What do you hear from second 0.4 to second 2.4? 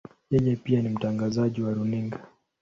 pia ni mtangazaji wa runinga.